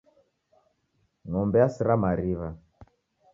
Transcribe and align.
Ng'ombe 1.27 1.57
yasira 1.61 1.95
mariw'a. 2.03 2.49